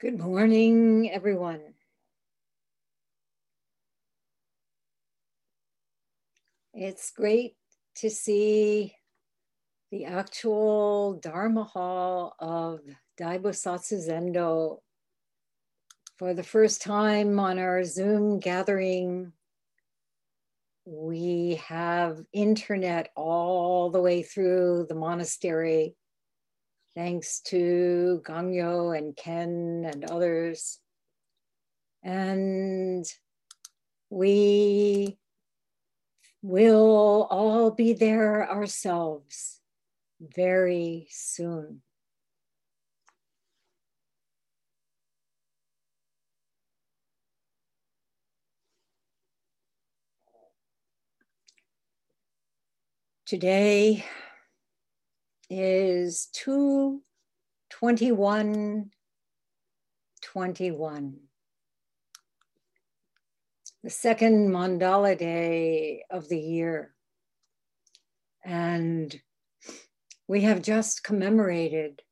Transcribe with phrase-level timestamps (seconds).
[0.00, 1.60] Good morning, everyone.
[6.72, 7.56] It's great
[7.96, 8.94] to see
[9.90, 12.78] the actual Dharma Hall of
[13.20, 14.78] Daibosatsu Zendo
[16.16, 19.32] for the first time on our Zoom gathering.
[20.84, 25.96] We have internet all the way through the monastery
[26.98, 30.80] thanks to Gangyo and Ken and others.
[32.02, 33.04] And
[34.10, 35.16] we
[36.42, 39.60] will all be there ourselves
[40.20, 41.82] very soon.
[53.24, 54.04] Today,
[55.50, 58.90] is 221
[60.20, 61.16] 21.
[63.82, 66.94] The second mandala day of the year.
[68.44, 69.18] And
[70.26, 72.02] we have just commemorated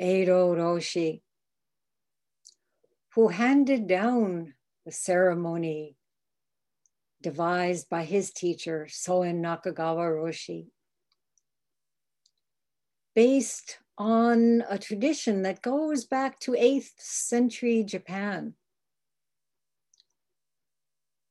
[0.00, 1.22] Eido Roshi,
[3.14, 4.54] who handed down
[4.84, 5.96] the ceremony
[7.22, 10.66] devised by his teacher, Soen Nakagawa Roshi
[13.14, 18.54] based on a tradition that goes back to 8th century Japan.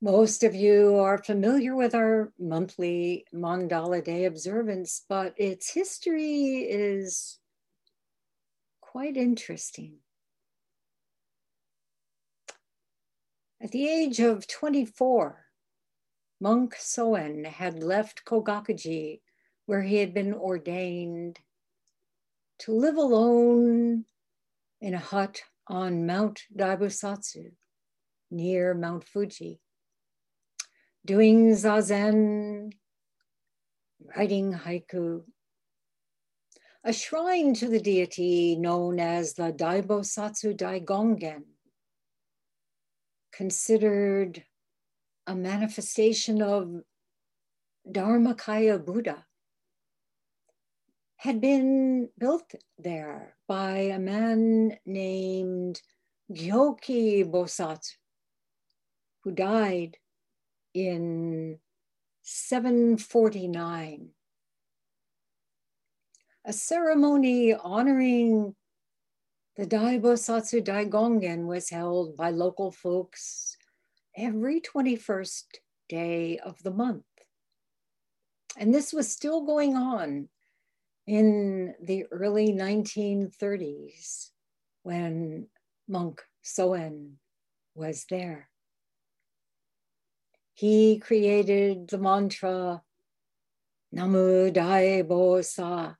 [0.01, 7.39] Most of you are familiar with our monthly Mandala Day observance, but its history is
[8.79, 9.97] quite interesting.
[13.61, 15.45] At the age of 24,
[16.39, 19.21] monk Soen had left Kogakuji,
[19.67, 21.39] where he had been ordained
[22.61, 24.05] to live alone
[24.81, 27.53] in a hut on Mount Daibosatsu
[28.29, 29.59] near Mount Fuji,
[31.03, 32.71] doing zazen,
[34.15, 35.23] writing haiku.
[36.83, 41.43] A shrine to the deity known as the Daibosatsu Daigongen,
[43.33, 44.43] considered
[45.25, 46.81] a manifestation of
[47.89, 49.25] Dharmakaya Buddha
[51.21, 55.79] had been built there by a man named
[56.33, 57.91] Gyoki Bosatsu,
[59.23, 59.97] who died
[60.73, 61.59] in
[62.23, 64.09] 749.
[66.45, 68.55] A ceremony honoring
[69.57, 73.55] the Daibosatsu Daigongen was held by local folks
[74.17, 75.43] every 21st
[75.87, 77.03] day of the month.
[78.57, 80.27] And this was still going on
[81.11, 84.29] in the early 1930s
[84.83, 85.45] when
[85.85, 87.17] monk Soen
[87.75, 88.47] was there.
[90.53, 92.81] He created the mantra
[93.91, 95.95] Namu Dai Bo Sa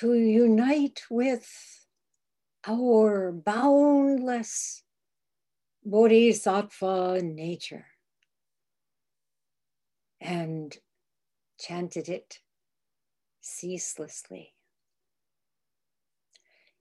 [0.00, 1.46] to unite with
[2.66, 4.82] our boundless
[5.84, 7.84] bodhisattva nature
[10.22, 10.74] and
[11.60, 12.38] chanted it
[13.42, 14.54] ceaselessly.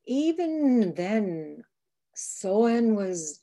[0.05, 1.63] Even then,
[2.16, 3.41] Soen was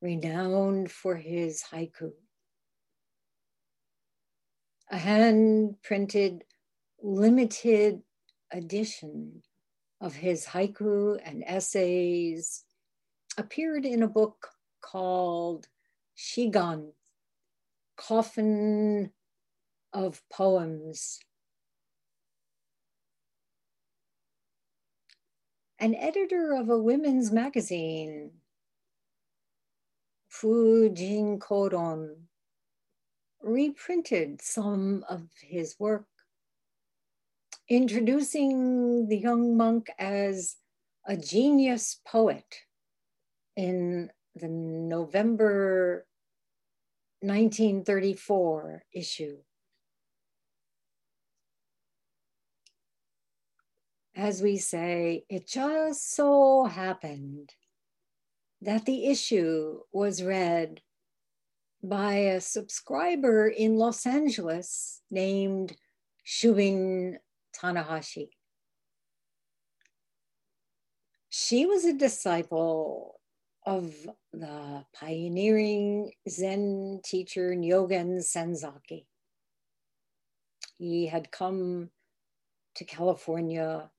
[0.00, 2.12] renowned for his haiku.
[4.90, 6.44] A hand printed
[7.02, 8.02] limited
[8.52, 9.42] edition
[10.00, 12.64] of his haiku and essays
[13.36, 14.48] appeared in a book
[14.80, 15.68] called
[16.16, 16.92] Shigan,
[17.96, 19.10] Coffin
[19.92, 21.20] of Poems
[25.80, 28.32] an editor of a women's magazine,
[30.30, 32.16] Fujin Koron,
[33.40, 36.08] reprinted some of his work,
[37.68, 40.56] introducing the young monk as
[41.06, 42.62] a genius poet
[43.56, 46.06] in the November
[47.20, 49.38] 1934 issue.
[54.18, 57.54] As we say, it just so happened
[58.60, 60.82] that the issue was read
[61.84, 65.76] by a subscriber in Los Angeles named
[66.26, 67.18] Shubin
[67.56, 68.30] Tanahashi.
[71.28, 73.20] She was a disciple
[73.64, 73.94] of
[74.32, 79.06] the pioneering Zen teacher Nyogen Senzaki.
[80.76, 81.90] He had come
[82.74, 83.90] to California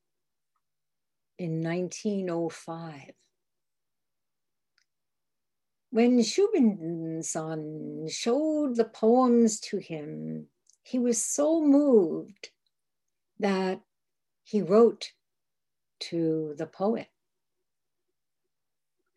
[1.39, 3.13] in 1905
[5.91, 10.47] When Shubin-san showed the poems to him,
[10.83, 12.49] he was so moved
[13.39, 13.81] that
[14.43, 15.13] he wrote
[16.01, 17.07] to the poet.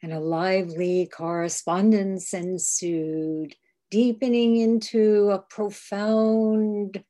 [0.03, 3.55] And a lively correspondence ensued,
[3.91, 7.05] deepening into a profound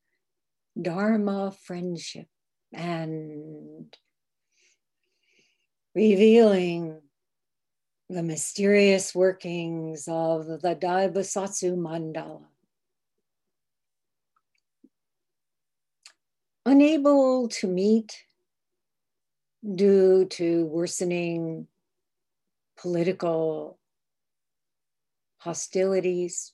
[0.81, 2.29] Dharma friendship
[2.73, 3.97] and
[5.95, 7.01] revealing
[8.09, 12.43] the mysterious workings of the Daibosatsu mandala.
[16.65, 18.25] Unable to meet
[19.75, 21.67] due to worsening
[22.79, 23.79] political
[25.39, 26.53] hostilities,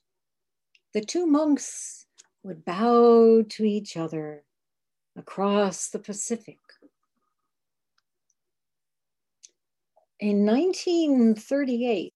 [0.95, 2.07] the two monks
[2.43, 4.45] would bow to each other
[5.17, 6.59] across the Pacific.
[10.21, 12.13] In 1938,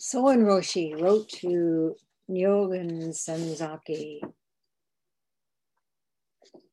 [0.00, 1.96] Soen Roshi wrote to
[2.30, 4.22] Nyogen Senzaki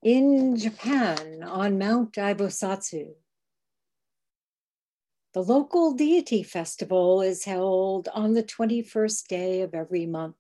[0.02, 3.16] in Japan on Mount Daibosatsu.
[5.34, 10.38] The local deity festival is held on the 21st day of every month.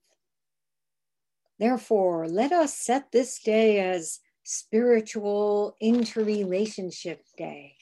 [1.59, 7.75] Therefore, let us set this day as Spiritual Interrelationship Day.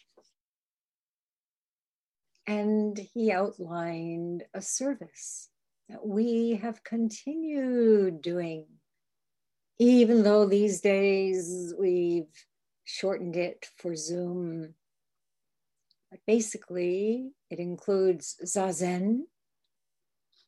[2.46, 5.50] And he outlined a service
[5.90, 8.68] that we have continued doing,
[9.80, 12.46] even though these days we've
[12.84, 14.74] shortened it for Zoom.
[16.12, 19.22] But basically, it includes Zazen,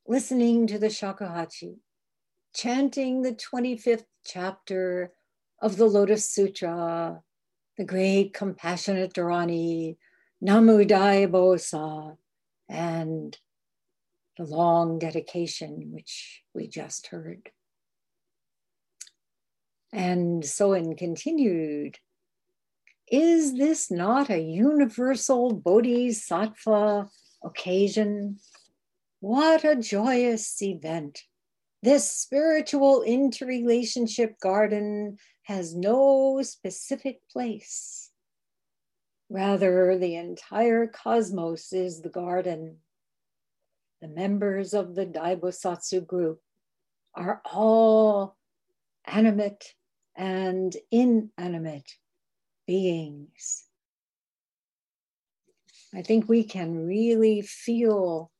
[0.05, 1.77] listening to the shakuhachi,
[2.53, 5.13] chanting the 25th chapter
[5.61, 7.21] of the Lotus Sutra,
[7.77, 9.97] the great compassionate Dharani,
[10.41, 12.17] Namu Bosa,
[12.69, 13.37] and
[14.37, 17.49] the long dedication which we just heard.
[19.93, 21.97] And Soen continued,
[23.09, 27.09] is this not a universal bodhisattva
[27.43, 28.39] occasion?
[29.21, 31.21] What a joyous event
[31.85, 38.09] this spiritual interrelationship garden has no specific place.
[39.29, 42.77] Rather, the entire cosmos is the garden.
[44.01, 46.41] The members of the Daibosatsu group
[47.15, 48.37] are all
[49.05, 49.73] animate
[50.15, 51.91] and inanimate
[52.67, 53.65] beings.
[55.93, 58.31] I think we can really feel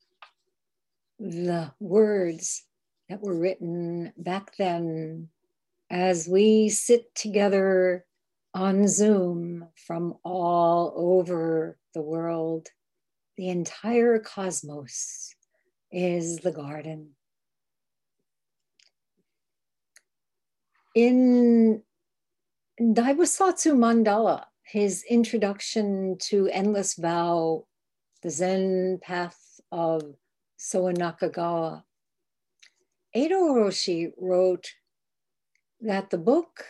[1.19, 2.63] the words
[3.09, 5.29] that were written back then
[5.89, 8.05] as we sit together
[8.55, 12.69] on Zoom from all over the world.
[13.35, 15.35] The entire cosmos
[15.91, 17.09] is the garden.
[20.95, 21.83] In
[22.79, 27.65] Daibosatsu Mandala, his introduction to Endless Vow,
[28.23, 30.01] the Zen path of
[30.57, 31.83] Soen Nakagawa,
[33.13, 34.71] Eido Roshi wrote
[35.81, 36.65] that the book,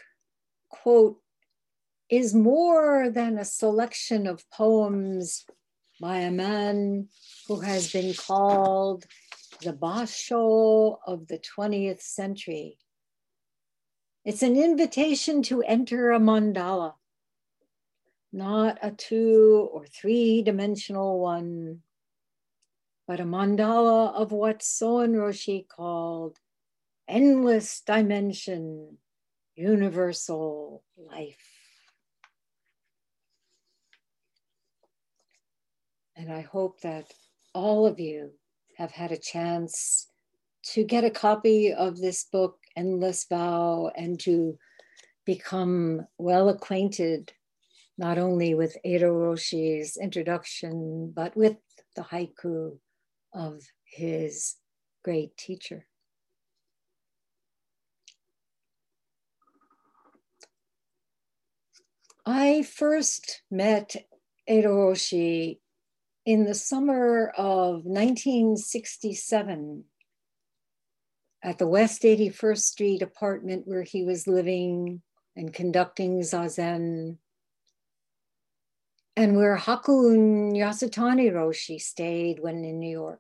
[0.70, 1.20] quote,
[2.10, 5.46] is more than a selection of poems
[6.00, 7.08] by a man
[7.48, 9.06] who has been called
[9.62, 12.78] the Basho of the 20th century.
[14.24, 16.94] It's an invitation to enter a mandala,
[18.34, 21.82] not a two or three dimensional one,
[23.08, 26.40] but a mandala of what Soen Roshi called
[27.08, 28.98] endless dimension,
[29.56, 31.55] universal life.
[36.16, 37.12] And I hope that
[37.54, 38.32] all of you
[38.78, 40.08] have had a chance
[40.74, 44.58] to get a copy of this book, Endless Vow, and to
[45.26, 47.34] become well acquainted
[47.98, 51.58] not only with Eido Roshi's introduction, but with
[51.96, 52.78] the haiku
[53.34, 54.56] of his
[55.04, 55.86] great teacher.
[62.26, 63.96] I first met
[64.50, 65.60] Eido Roshi
[66.26, 69.84] in the summer of 1967
[71.44, 75.04] at the West 81st Street apartment where he was living
[75.36, 77.18] and conducting Zazen,
[79.16, 83.20] and where Hakuun Yasutani Roshi stayed when in New York.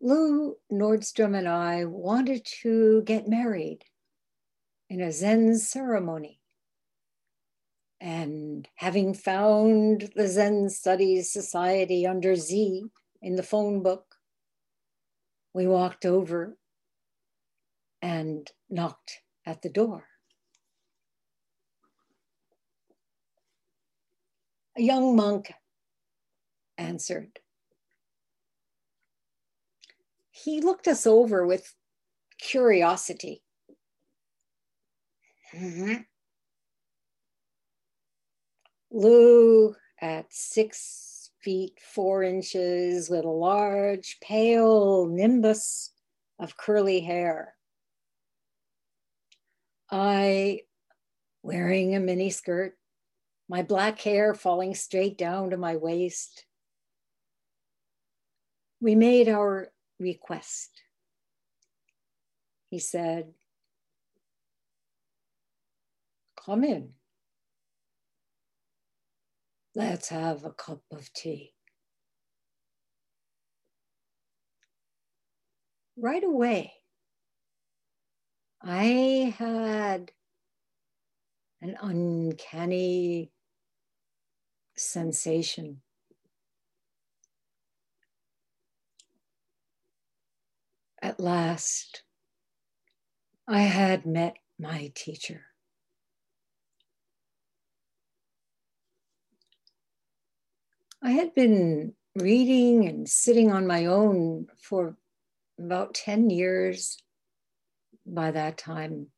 [0.00, 3.84] Lou Nordstrom and I wanted to get married
[4.88, 6.41] in a Zen ceremony.
[8.02, 12.82] And having found the Zen Studies Society under Z
[13.22, 14.16] in the phone book,
[15.54, 16.58] we walked over
[18.02, 20.08] and knocked at the door.
[24.76, 25.52] A young monk
[26.76, 27.38] answered.
[30.32, 31.72] He looked us over with
[32.40, 33.44] curiosity.
[35.54, 36.02] Mm-hmm.
[38.92, 45.90] Lou at six feet four inches with a large pale nimbus
[46.38, 47.54] of curly hair.
[49.90, 50.60] I,
[51.42, 52.76] wearing a mini skirt,
[53.48, 56.44] my black hair falling straight down to my waist.
[58.80, 59.68] We made our
[59.98, 60.70] request.
[62.70, 63.32] He said,
[66.44, 66.94] Come in.
[69.74, 71.54] Let's have a cup of tea.
[75.96, 76.74] Right away,
[78.60, 80.12] I had
[81.62, 83.32] an uncanny
[84.76, 85.80] sensation.
[91.00, 92.02] At last,
[93.48, 95.51] I had met my teacher.
[101.02, 104.96] I had been reading and sitting on my own for
[105.58, 106.96] about 10 years
[108.06, 109.08] by that time.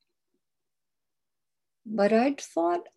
[1.84, 2.88] But I'd thought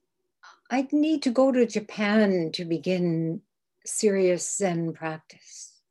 [0.71, 3.41] I'd need to go to Japan to begin
[3.85, 5.81] serious Zen practice.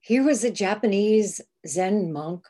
[0.00, 2.46] Here was a Japanese Zen monk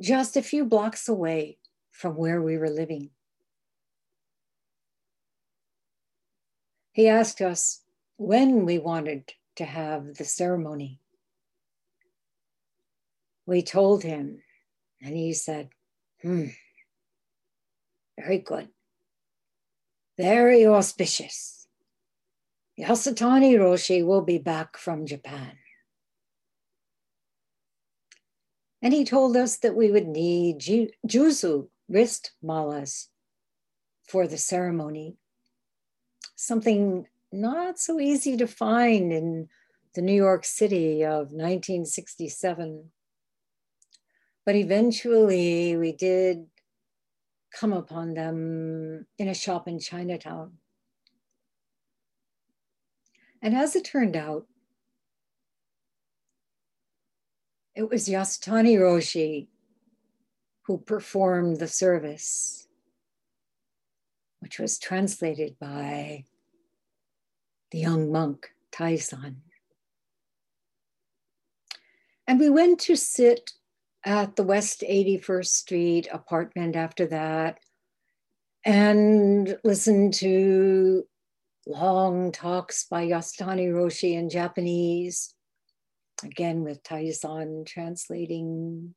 [0.00, 1.58] just a few blocks away
[1.90, 3.10] from where we were living.
[7.00, 7.80] He asked us
[8.18, 11.00] when we wanted to have the ceremony.
[13.46, 14.42] We told him,
[15.00, 15.70] and he said,
[16.20, 16.48] Hmm,
[18.18, 18.68] very good,
[20.18, 21.66] very auspicious.
[22.78, 25.52] Yasutani Roshi will be back from Japan.
[28.82, 30.60] And he told us that we would need
[31.06, 33.06] juzu, wrist malas,
[34.06, 35.16] for the ceremony
[36.40, 39.48] something not so easy to find in
[39.94, 42.90] the New York City of 1967.
[44.46, 46.46] But eventually we did
[47.52, 50.54] come upon them in a shop in Chinatown.
[53.42, 54.46] And as it turned out,
[57.74, 59.48] it was Yasutani Roshi
[60.62, 62.66] who performed the service,
[64.40, 66.24] which was translated by
[67.70, 69.36] the young monk, Taizan.
[72.26, 73.52] And we went to sit
[74.04, 77.58] at the West 81st Street apartment after that
[78.64, 81.04] and listened to
[81.66, 85.34] long talks by Yasutani Roshi in Japanese,
[86.22, 88.94] again with Taizan translating.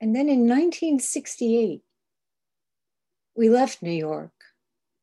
[0.00, 1.82] And then in 1968,
[3.36, 4.32] we left New York,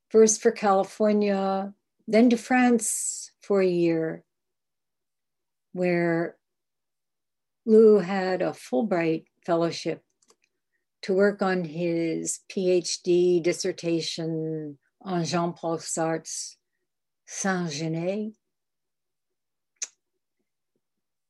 [0.10, 1.74] first for California,
[2.08, 4.24] then to France for a year,
[5.74, 6.38] where
[7.66, 10.02] Lou had a Fulbright fellowship
[11.04, 16.58] to work on his PhD dissertation on Jean Paul Sartre's
[17.26, 18.34] Saint Genet,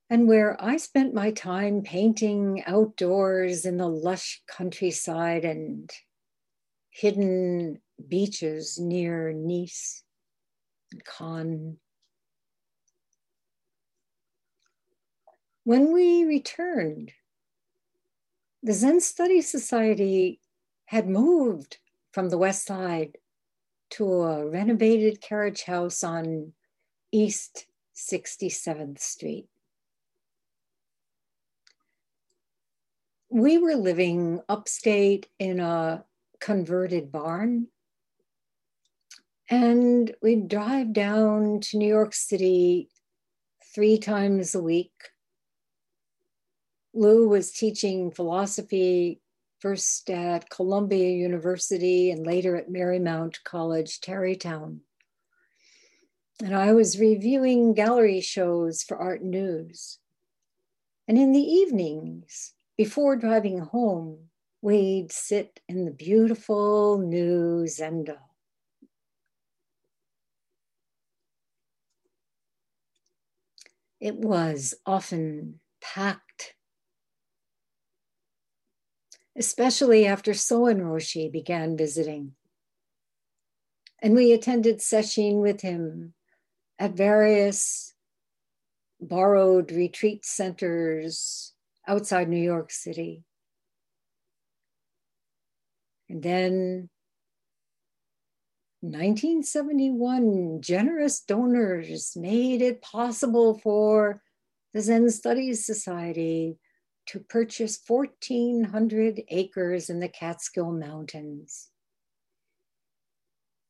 [0.10, 5.89] and where I spent my time painting outdoors in the lush countryside and
[6.91, 10.03] hidden beaches near Nice,
[10.91, 11.77] and Cannes.
[15.63, 17.13] When we returned,
[18.62, 20.39] the Zen Study Society
[20.86, 21.77] had moved
[22.12, 23.17] from the west side
[23.91, 26.53] to a renovated carriage house on
[27.12, 29.48] East 67th Street.
[33.29, 36.03] We were living upstate in a
[36.41, 37.67] converted barn.
[39.50, 42.89] And we'd drive down to New York City
[43.74, 44.91] three times a week.
[46.93, 49.21] Lou was teaching philosophy
[49.60, 54.81] first at Columbia University and later at Marymount College, Tarrytown.
[56.43, 60.00] And I was reviewing gallery shows for Art News.
[61.07, 64.31] And in the evenings, Before driving home,
[64.62, 68.18] we'd sit in the beautiful new Zendo.
[74.00, 76.56] It was often packed,
[79.36, 82.34] especially after Soen Roshi began visiting.
[84.00, 86.13] And we attended sesshin with him
[86.80, 87.94] at various
[89.00, 91.53] borrowed retreat centers
[91.88, 93.24] outside New York City.
[96.12, 96.89] And then
[98.82, 104.22] 1971, generous donors made it possible for
[104.74, 106.58] the Zen Studies Society
[107.06, 111.70] to purchase 1,400 acres in the Catskill Mountains.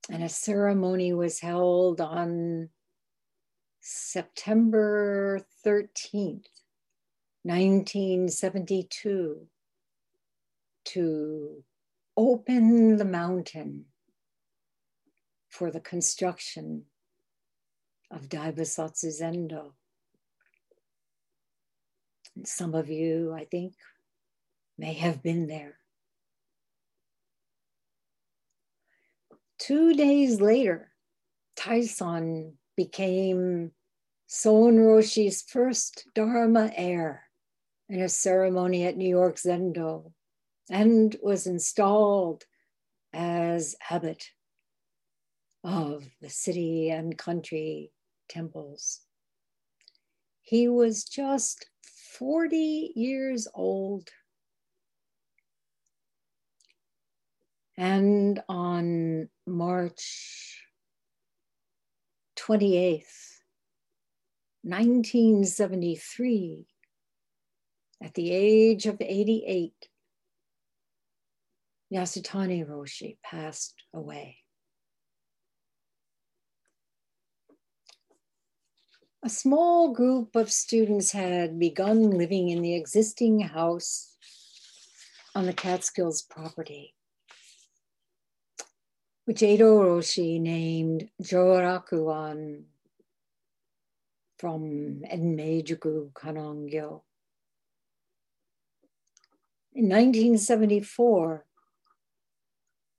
[0.09, 2.69] And a ceremony was held on
[3.81, 6.47] September 13th,
[7.43, 9.47] 1972,
[10.85, 11.63] to
[12.17, 13.85] open the mountain
[15.49, 16.83] for the construction
[18.09, 19.73] of Daibosatsu Zendo.
[22.35, 23.73] And some of you, I think,
[24.77, 25.77] may have been there.
[29.59, 30.91] Two days later,
[31.55, 33.71] Taishan became
[34.27, 37.23] Soen Roshi's first Dharma heir
[37.89, 40.13] in a ceremony at New York Zendo
[40.69, 42.45] and was installed
[43.13, 44.23] as abbot
[45.63, 47.91] of the city and country
[48.29, 49.01] temples.
[50.41, 51.67] He was just
[52.17, 54.09] 40 years old.
[57.77, 60.63] And on March
[62.37, 63.03] 28th,
[64.63, 66.67] 1973,
[68.03, 69.73] at the age of 88,
[71.91, 74.37] Yasutani Roshi passed away.
[79.23, 84.15] A small group of students had begun living in the existing house
[85.35, 86.95] on the Catskills property,
[89.25, 92.63] which Eido Roshi named Jorakuan
[94.39, 97.03] from Enmei Jukku Kannon Gyo.
[99.73, 101.45] In 1974,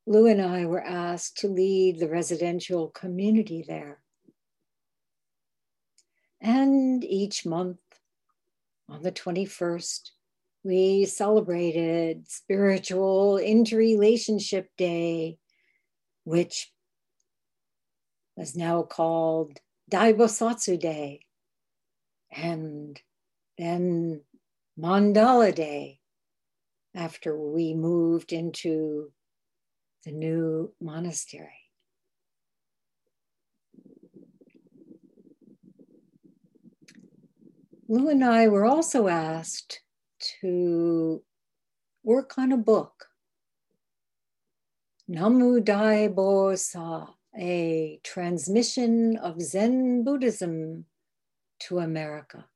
[0.07, 4.01] Lou and I were asked to lead the residential community there.
[6.41, 7.79] And each month
[8.89, 10.11] on the 21st,
[10.65, 15.39] we celebrated Spiritual Interrelationship Day,
[16.25, 16.73] which
[18.37, 19.59] was now called
[19.91, 21.27] Daibosatsu Day,
[22.31, 23.01] and
[23.57, 24.23] then
[24.79, 26.01] Mandala Day
[26.95, 29.13] after we moved into
[30.05, 31.63] the new monastery.
[37.89, 39.81] Lou and I were also asked
[40.41, 41.23] to
[42.03, 43.07] work on a book,
[45.07, 50.87] Namu Dai Bo Sa, a transmission of Zen Buddhism
[51.61, 52.47] to America.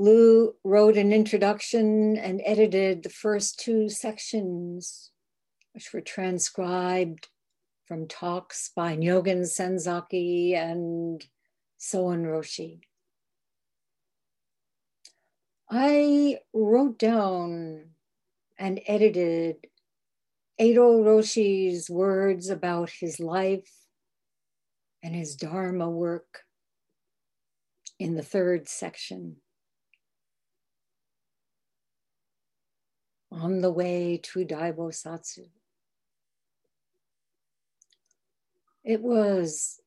[0.00, 5.10] Lou wrote an introduction and edited the first two sections,
[5.74, 7.28] which were transcribed
[7.84, 11.22] from talks by Nyogen Senzaki and
[11.76, 12.80] Soen Roshi.
[15.70, 17.90] I wrote down
[18.58, 19.66] and edited
[20.58, 23.70] Eido Roshi's words about his life
[25.02, 26.44] and his Dharma work
[27.98, 29.36] in the third section.
[33.32, 35.48] On the way to Daibosatsu.
[38.82, 39.80] It was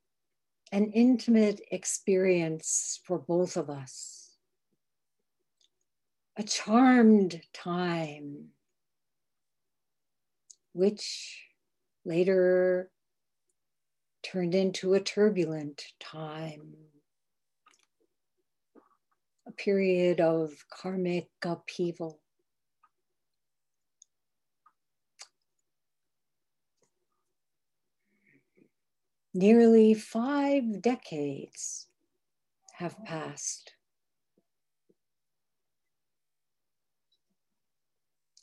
[0.72, 4.38] an intimate experience for both of us,
[6.38, 8.50] a charmed time,
[10.72, 11.44] which
[12.06, 12.90] later
[14.24, 16.74] turned into a turbulent time,
[19.46, 22.23] a period of karmic upheaval.
[29.34, 31.88] Nearly five decades
[32.76, 33.74] have passed.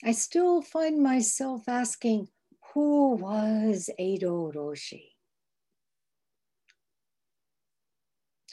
[0.04, 2.28] I still find myself asking,
[2.74, 5.10] who was Eido Roshi?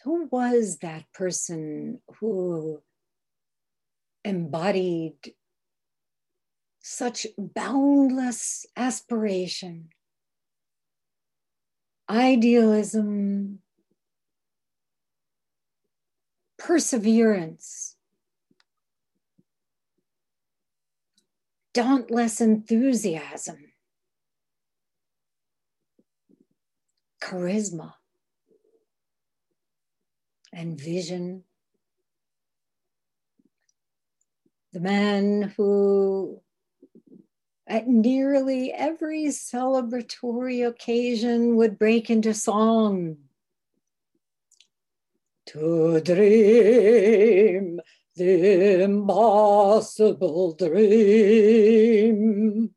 [0.04, 2.84] Who was that person who
[4.24, 5.34] embodied
[6.82, 9.90] such boundless aspiration,
[12.10, 13.60] idealism,
[16.58, 17.96] perseverance,
[21.74, 23.58] dauntless enthusiasm,
[27.22, 27.94] charisma,
[30.54, 31.44] and vision.
[34.74, 36.42] The man who,
[37.68, 43.18] at nearly every celebratory occasion, would break into song.
[45.48, 47.80] To dream
[48.16, 52.72] the impossible dream.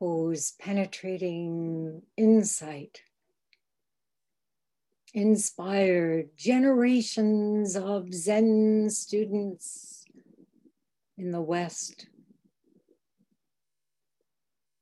[0.00, 3.02] Whose penetrating insight
[5.14, 10.04] inspired generations of Zen students
[11.18, 12.06] in the West,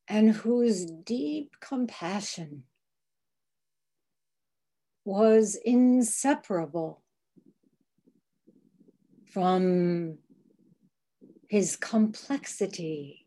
[0.09, 2.64] and whose deep compassion
[5.05, 7.03] was inseparable
[9.33, 10.19] from
[11.49, 13.27] his complexity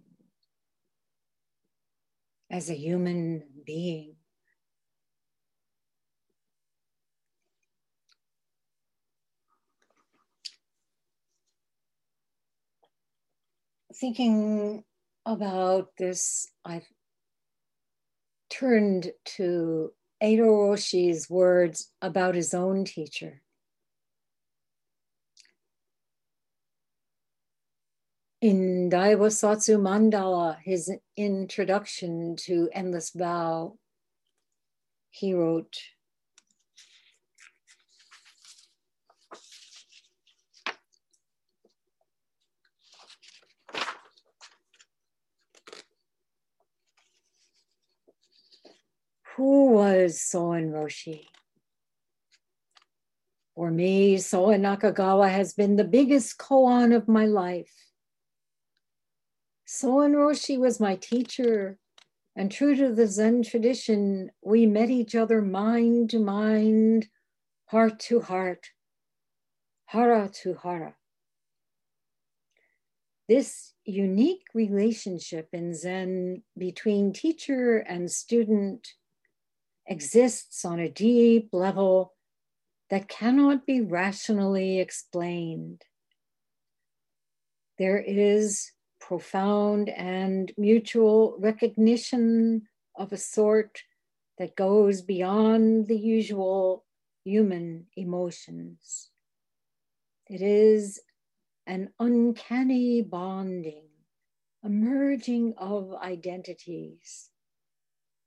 [2.49, 4.15] as a human being.
[13.93, 14.83] Thinking
[15.25, 16.87] about this, I've
[18.49, 23.41] turned to Eido Roshi's words about his own teacher.
[28.41, 33.77] In Daibosatsu Mandala, his introduction to Endless Vow,
[35.11, 35.77] he wrote,
[49.35, 51.25] Who was Soen Roshi?
[53.55, 57.73] For me, Soen Nakagawa has been the biggest koan of my life.
[59.65, 61.79] Soen Roshi was my teacher,
[62.35, 67.07] and true to the Zen tradition, we met each other mind to mind,
[67.65, 68.67] heart to heart,
[69.85, 70.95] hara to hara.
[73.27, 78.93] This unique relationship in Zen between teacher and student
[79.87, 82.13] exists on a deep level
[82.89, 85.83] that cannot be rationally explained.
[87.77, 92.63] There is profound and mutual recognition
[92.95, 93.81] of a sort
[94.37, 96.85] that goes beyond the usual
[97.25, 99.09] human emotions.
[100.27, 101.01] It is
[101.65, 103.87] an uncanny bonding,
[104.63, 107.29] a merging of identities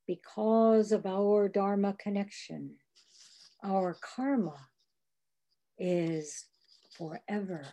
[0.06, 2.76] because of our Dharma connection,
[3.62, 4.68] our karma
[5.78, 6.46] is
[6.96, 7.64] forever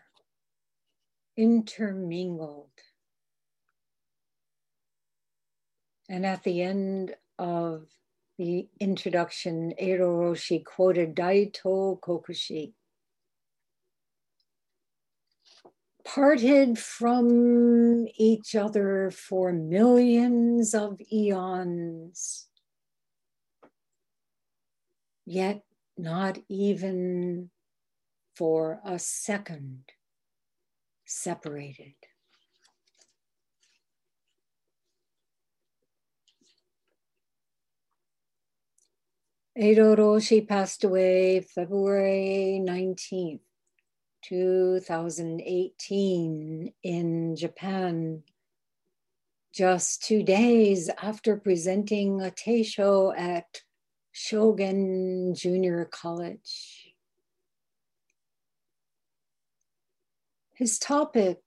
[1.38, 2.69] intermingled.
[6.10, 7.88] And at the end of
[8.38, 12.74] the introduction, Eido Roshi quoted Daito Kokushi.
[16.06, 22.48] Parted from each other for millions of eons,
[25.26, 25.63] yet
[25.98, 27.50] not even
[28.36, 29.84] for a second
[31.06, 31.94] separated.
[39.56, 43.42] Eido Roshi passed away February 19th,
[44.24, 48.24] 2018 in Japan,
[49.54, 53.62] just two days after presenting a teisho at
[54.16, 56.94] Shogen Junior College.
[60.54, 61.40] His topic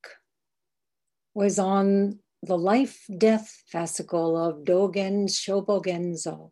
[1.35, 6.51] was on the life death fascicle of Dogen Shobogenzo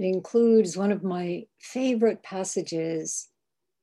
[0.00, 3.28] It includes one of my favorite passages,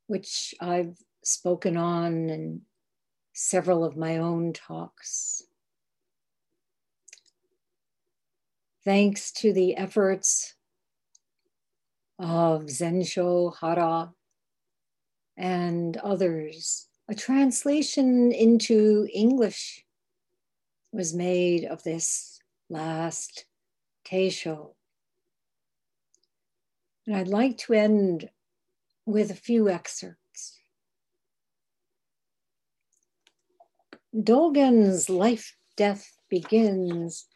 [0.07, 2.61] which I've spoken on in
[3.33, 5.43] several of my own talks.
[8.83, 10.55] Thanks to the efforts
[12.17, 14.11] of Zensho Hara
[15.37, 19.85] and others, a translation into English
[20.91, 22.39] was made of this
[22.71, 23.45] last
[24.03, 24.76] Teisho.
[27.07, 28.29] And I'd like to end
[29.05, 30.59] with a few excerpts.
[34.13, 37.27] Dogen's life death begins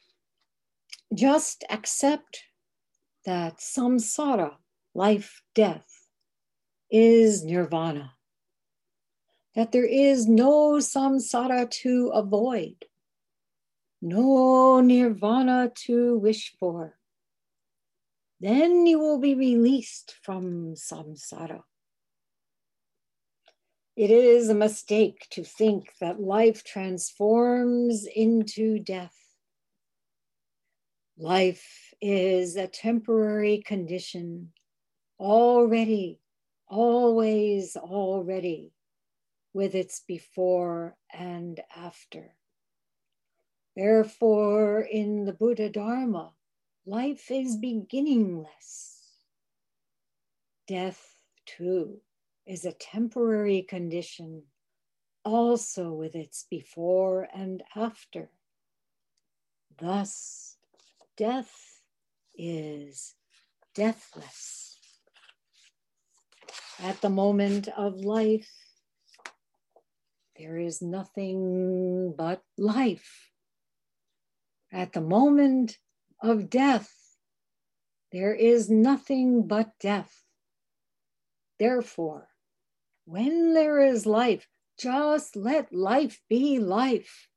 [1.14, 2.44] just accept
[3.26, 4.56] that samsara,
[4.96, 6.08] life, death,
[6.90, 8.14] is nirvana.
[9.56, 12.86] That there is no samsara to avoid,
[14.02, 16.98] no nirvana to wish for.
[18.42, 21.62] Then you will be released from samsara.
[23.96, 29.16] It is a mistake to think that life transforms into death.
[31.20, 34.54] Life is a temporary condition,
[35.20, 36.20] already,
[36.68, 38.72] always, already,
[39.54, 42.34] with its before and after.
[43.76, 46.34] Therefore, in the Buddha Dharma,
[46.86, 49.04] life is beginningless.
[50.68, 51.16] Death,
[51.46, 52.02] too,
[52.46, 54.44] is a temporary condition,
[55.24, 58.30] also with its before and after.
[59.80, 60.58] Thus,
[61.18, 61.82] death
[62.36, 63.16] is
[63.76, 64.78] deathless.
[66.80, 68.50] At the moment of life,
[70.38, 73.30] there is nothing but life.
[74.72, 75.78] At the moment
[76.22, 76.94] of death,
[78.12, 80.24] there is nothing but death.
[81.60, 82.28] Therefore,
[83.06, 87.28] when there is life, just let life be life.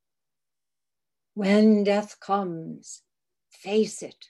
[1.34, 3.02] When death comes,
[3.50, 4.26] face it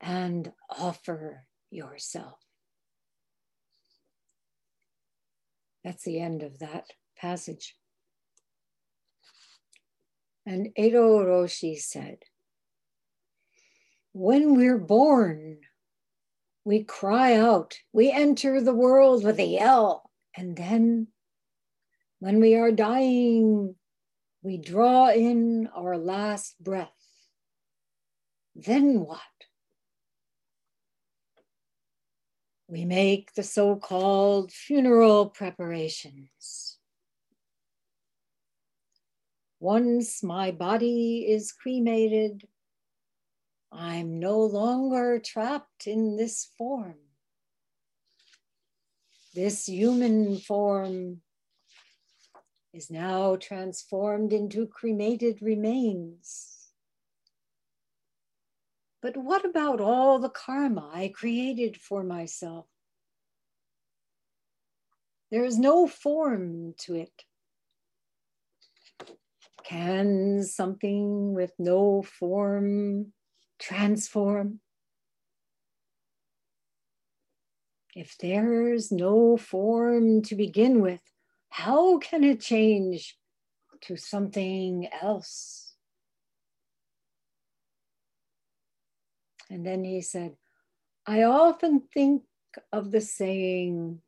[0.00, 2.38] and offer yourself.
[5.84, 7.76] That's the end of that passage.
[10.46, 12.18] And Eido Roshi said,
[14.12, 15.58] When we're born,
[16.64, 20.10] we cry out, we enter the world with a yell.
[20.36, 21.08] And then
[22.18, 23.76] when we are dying,
[24.42, 26.88] we draw in our last breath.
[28.54, 29.20] Then what?
[32.68, 36.78] We make the so called funeral preparations.
[39.58, 42.46] Once my body is cremated,
[43.72, 46.96] I'm no longer trapped in this form.
[49.34, 51.20] This human form
[52.72, 56.72] is now transformed into cremated remains.
[59.00, 62.66] But what about all the karma I created for myself?
[65.30, 67.24] There is no form to it.
[69.64, 73.12] Can something with no form
[73.60, 74.60] transform?
[77.94, 81.02] If there's no form to begin with,
[81.50, 83.16] how can it change
[83.82, 85.74] to something else?
[89.50, 90.36] And then he said,
[91.06, 92.22] I often think
[92.72, 94.00] of the saying,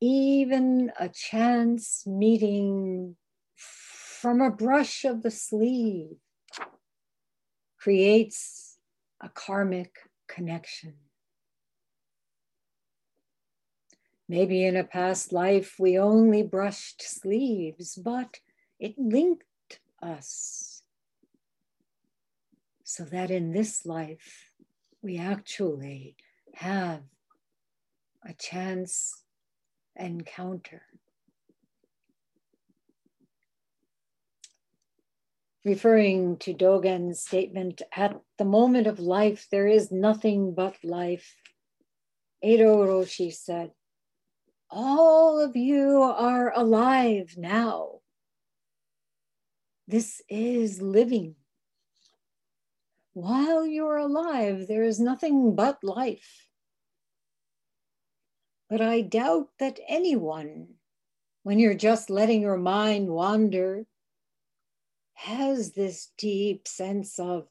[0.00, 3.16] even a chance meeting
[3.54, 6.16] from a brush of the sleeve
[7.78, 8.63] creates
[9.24, 9.96] a karmic
[10.28, 10.92] connection.
[14.28, 18.40] Maybe in a past life we only brushed sleeves, but
[18.78, 20.82] it linked us.
[22.84, 24.52] So that in this life
[25.02, 26.16] we actually
[26.54, 27.00] have
[28.26, 29.24] a chance
[29.96, 30.82] encounter.
[35.64, 41.36] Referring to Dogen's statement, at the moment of life, there is nothing but life.
[42.44, 43.70] Eido Roshi said,
[44.76, 48.00] all of you are alive now.
[49.86, 51.36] This is living.
[53.12, 56.48] While you're alive, there is nothing but life.
[58.68, 60.74] But I doubt that anyone,
[61.44, 63.86] when you're just letting your mind wander,
[65.14, 67.46] has this deep sense of,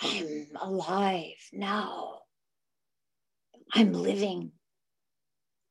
[0.00, 2.20] I'm alive now.
[3.74, 4.52] I'm living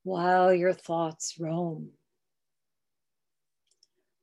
[0.04, 1.89] while your thoughts roam.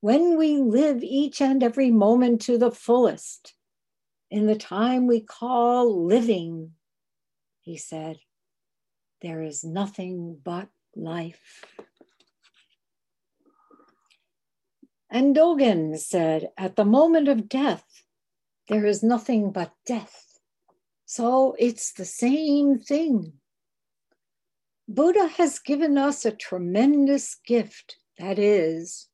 [0.00, 3.55] When we live each and every moment to the fullest,
[4.31, 6.72] in the time we call living,
[7.61, 8.18] he said,
[9.22, 11.64] there is nothing but life.
[15.16, 17.87] And Dogen said, at the moment of death,
[18.68, 20.38] there is nothing but death.
[21.07, 23.33] So it's the same thing.
[24.87, 29.09] Buddha has given us a tremendous gift that is,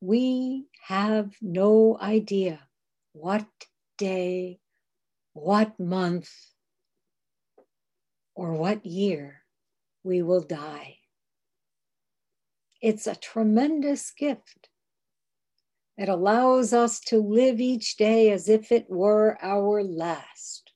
[0.00, 2.66] we have no idea
[3.12, 3.46] what
[3.96, 4.58] day,
[5.32, 6.32] what month,
[8.34, 9.44] or what year
[10.02, 10.96] we will die.
[12.82, 14.70] It's a tremendous gift.
[15.96, 20.72] It allows us to live each day as if it were our last.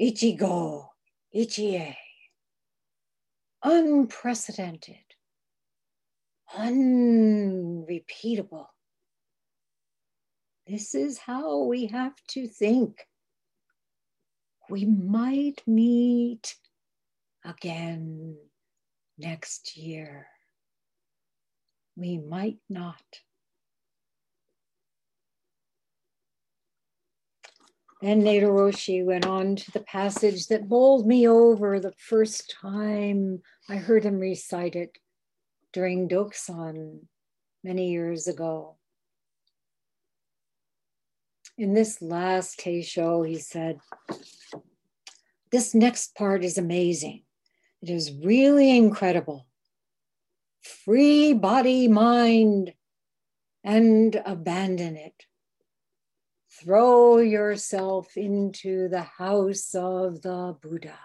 [0.00, 0.90] Ichigo,
[1.34, 1.96] Ichie.
[3.64, 5.02] Unprecedented,
[6.56, 8.68] unrepeatable.
[10.64, 13.04] This is how we have to think.
[14.70, 16.54] We might meet
[17.44, 18.36] again
[19.18, 20.28] next year
[21.98, 23.02] we might not.
[28.00, 33.42] Then Eido Roshi went on to the passage that bowled me over the first time
[33.68, 34.96] I heard him recite it
[35.72, 37.00] during Dokusan
[37.64, 38.76] many years ago.
[41.56, 43.80] In this last Teisho, he said,
[45.50, 47.24] This next part is amazing.
[47.82, 49.47] It is really incredible
[50.68, 52.74] free body mind
[53.64, 55.24] and abandon it.
[56.50, 60.98] Throw yourself into the house of the Buddha.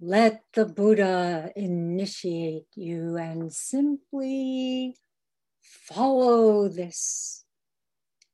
[0.00, 4.96] Let the Buddha initiate you and simply
[5.60, 7.44] follow this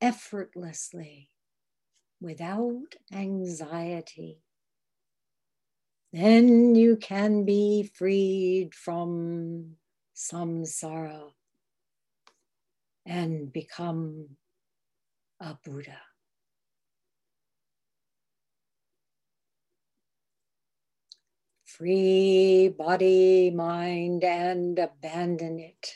[0.01, 1.31] effortlessly
[2.21, 4.43] without anxiety
[6.13, 9.77] then you can be freed from
[10.15, 11.31] samsara
[13.07, 14.37] and become
[15.41, 15.99] a Buddha.
[21.65, 25.95] Free body, mind, and abandon it.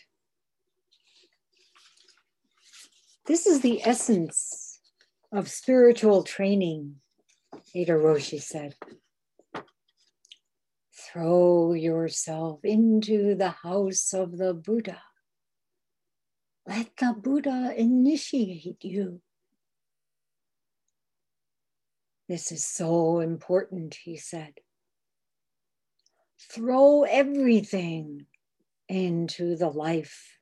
[3.27, 4.81] This is the essence
[5.33, 6.97] of spiritual training,
[7.75, 8.75] Eido Roshi said.
[11.15, 15.01] Throw yourself into the house of the Buddha.
[16.67, 19.21] Let the Buddha initiate you.
[22.29, 24.55] This is so important, he said.
[26.51, 28.27] Throw everything
[28.89, 30.41] into the life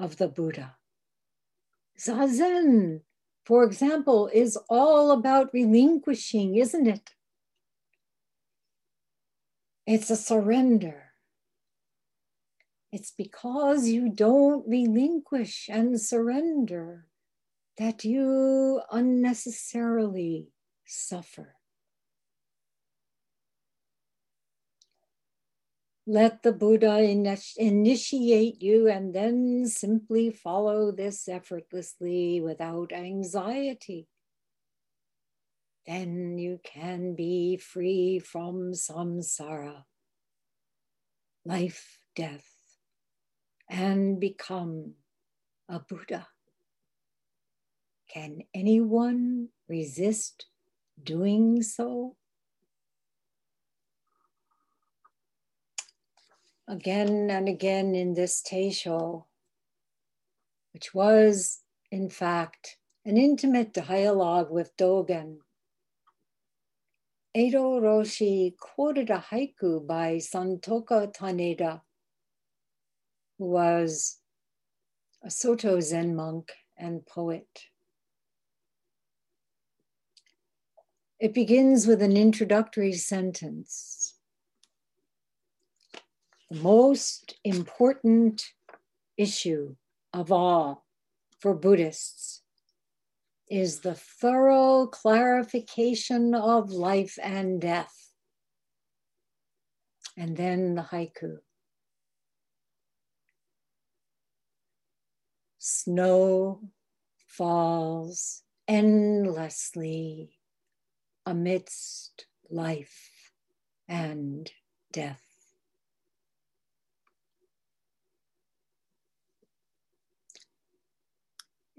[0.00, 0.74] of the Buddha.
[1.96, 3.02] Zazen,
[3.44, 7.10] for example, is all about relinquishing, isn't it?
[9.90, 11.14] It's a surrender.
[12.92, 17.06] It's because you don't relinquish and surrender
[17.78, 20.48] that you unnecessarily
[20.84, 21.54] suffer.
[26.06, 27.00] Let the Buddha
[27.56, 34.06] initiate you and then simply follow this effortlessly without anxiety
[35.88, 39.84] then you can be free from samsara,
[41.46, 42.46] life, death,
[43.70, 44.92] and become
[45.66, 46.26] a Buddha.
[48.12, 50.44] Can anyone resist
[51.02, 52.16] doing so?
[56.68, 59.24] Again and again in this Teisho,
[60.74, 65.38] which was in fact an intimate dialogue with Dogen
[67.38, 71.82] Eido Roshi quoted a haiku by Santoka Taneda,
[73.38, 74.18] who was
[75.22, 77.46] a Soto Zen monk and poet.
[81.20, 84.14] It begins with an introductory sentence.
[86.50, 88.52] The most important
[89.16, 89.76] issue
[90.12, 90.86] of all
[91.38, 92.37] for Buddhists
[93.50, 97.94] is the thorough clarification of life and death.
[100.16, 101.38] And then the haiku.
[105.58, 106.60] Snow
[107.26, 110.38] falls endlessly
[111.26, 113.30] amidst life
[113.86, 114.50] and
[114.92, 115.27] death.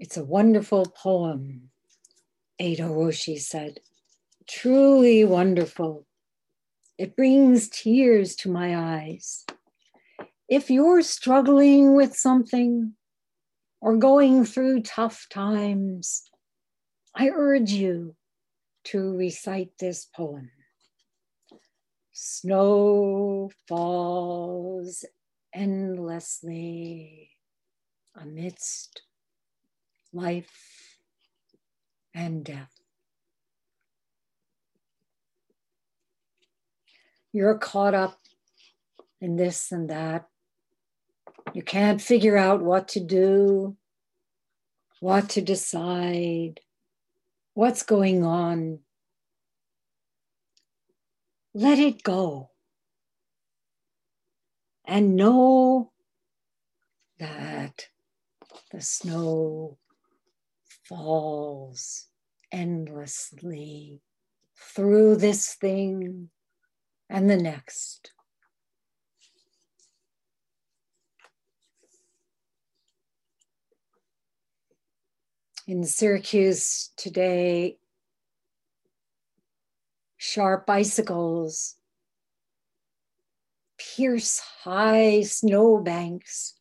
[0.00, 1.68] It's a wonderful poem,
[2.58, 3.80] Eido Roshi said.
[4.48, 6.06] Truly wonderful.
[6.96, 9.44] It brings tears to my eyes.
[10.48, 12.94] If you're struggling with something,
[13.82, 16.22] or going through tough times,
[17.14, 18.16] I urge you
[18.84, 20.50] to recite this poem.
[22.12, 25.04] Snow falls
[25.52, 27.32] endlessly
[28.16, 29.02] amidst
[30.12, 30.98] life
[32.14, 32.72] and death.
[37.32, 38.18] You're caught up
[39.20, 40.28] in this and that.
[41.54, 43.76] You can't figure out what to do,
[45.00, 46.60] what to decide,
[47.54, 48.80] what's going on.
[51.54, 52.50] Let it go.
[54.84, 55.92] And know
[57.18, 57.86] that
[58.72, 59.78] the snow
[60.90, 62.06] falls
[62.50, 64.00] endlessly
[64.74, 66.28] through this thing
[67.08, 68.10] and the next.
[75.68, 77.78] In Syracuse today,
[80.16, 81.76] sharp icicles
[83.78, 86.59] pierce high snowbanks.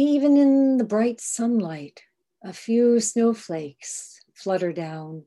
[0.00, 2.04] Even in the bright sunlight,
[2.44, 5.24] a few snowflakes flutter down.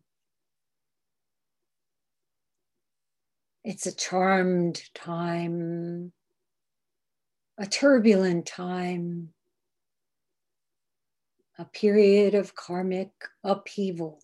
[3.66, 6.14] It's a charmed time,
[7.58, 9.34] a turbulent time,
[11.60, 13.12] a period of karmic
[13.44, 14.22] upheaval.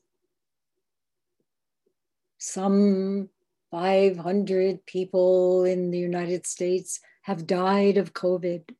[2.37, 3.27] Some
[3.69, 8.76] 500 people in the United States have died of COVID.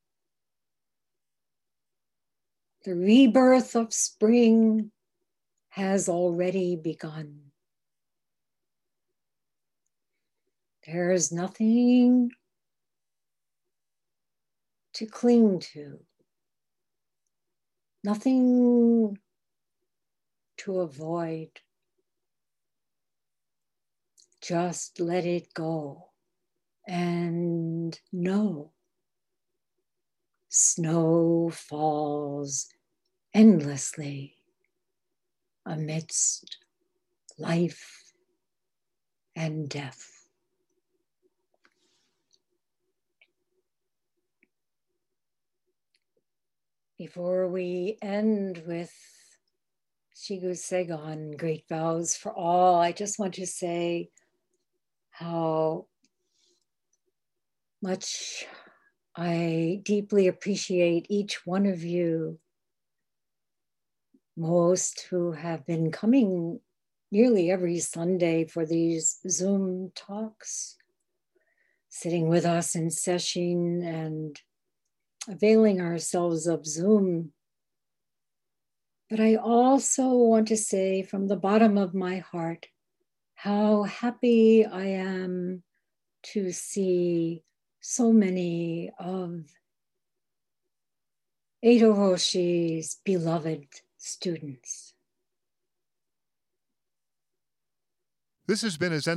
[2.88, 4.93] The rebirth of spring
[5.71, 7.51] has already begun.
[10.85, 12.31] There is nothing
[14.93, 15.99] to cling to,
[18.05, 19.17] nothing
[20.59, 21.49] to avoid.
[24.41, 26.11] Just let it go
[26.88, 28.71] and know.
[30.47, 32.69] Snow falls
[33.38, 34.33] endlessly
[35.63, 36.57] amidst
[37.38, 38.11] life
[39.35, 40.27] and death.
[46.97, 48.91] Before we end with
[50.15, 54.09] Shigu Seigan, Great Vows for All, I just want to say
[55.11, 55.85] how
[57.83, 58.47] much
[59.15, 62.39] I deeply appreciate each one of you,
[64.38, 66.59] most who have been coming
[67.11, 70.77] nearly every Sunday for these Zoom talks,
[71.89, 74.39] sitting with us in session and
[75.27, 77.33] availing ourselves of Zoom.
[79.09, 82.67] But I also want to say from the bottom of my heart
[83.35, 85.63] how happy I am
[86.33, 87.43] to see
[87.79, 89.45] so many of
[91.63, 93.65] Eido Roshi's beloved
[94.07, 94.93] students.
[98.47, 99.15] This has been a Zen